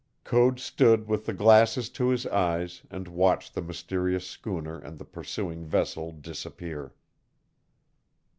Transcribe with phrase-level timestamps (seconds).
[0.23, 5.05] Code stood with the glasses to his eyes and watched the mysterious schooner and the
[5.05, 6.91] pursuing vessel disappear.